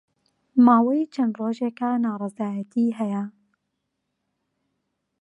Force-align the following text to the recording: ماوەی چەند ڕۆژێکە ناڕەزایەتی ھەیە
ماوەی 0.65 1.03
چەند 1.13 1.33
ڕۆژێکە 1.39 1.89
ناڕەزایەتی 2.03 2.95
ھەیە 2.99 3.23